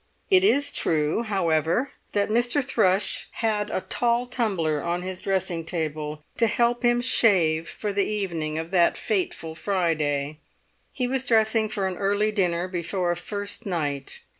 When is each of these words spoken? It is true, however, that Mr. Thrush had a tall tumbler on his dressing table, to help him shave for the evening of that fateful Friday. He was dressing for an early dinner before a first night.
It 0.31 0.43
is 0.43 0.71
true, 0.71 1.21
however, 1.21 1.91
that 2.13 2.29
Mr. 2.29 2.65
Thrush 2.65 3.27
had 3.33 3.69
a 3.69 3.81
tall 3.81 4.25
tumbler 4.25 4.81
on 4.81 5.03
his 5.03 5.19
dressing 5.19 5.63
table, 5.63 6.23
to 6.37 6.47
help 6.47 6.81
him 6.81 7.01
shave 7.01 7.69
for 7.69 7.93
the 7.93 8.07
evening 8.07 8.57
of 8.57 8.71
that 8.71 8.97
fateful 8.97 9.53
Friday. 9.53 10.39
He 10.91 11.05
was 11.05 11.23
dressing 11.23 11.69
for 11.69 11.85
an 11.85 11.97
early 11.97 12.31
dinner 12.31 12.67
before 12.67 13.11
a 13.11 13.15
first 13.15 13.67
night. 13.67 14.21